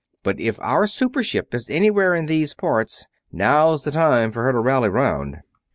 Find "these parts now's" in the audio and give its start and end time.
2.25-3.83